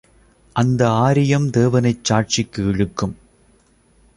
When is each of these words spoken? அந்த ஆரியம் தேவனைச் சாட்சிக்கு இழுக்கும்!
அந்த 0.55 0.89
ஆரியம் 1.01 1.49
தேவனைச் 1.49 2.03
சாட்சிக்கு 2.03 2.63
இழுக்கும்! 2.63 3.15